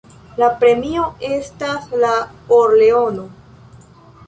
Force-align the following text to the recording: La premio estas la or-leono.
La 0.43 0.47
premio 0.63 1.03
estas 1.29 1.85
la 2.05 2.15
or-leono. 2.59 3.29